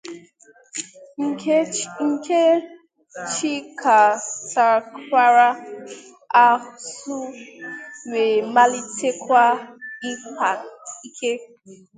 [1.25, 1.55] nke
[3.33, 5.47] chighatakwara
[6.45, 7.15] azụ
[8.11, 9.43] wee malitekwa
[10.09, 10.49] ịkpa
[11.07, 11.31] ike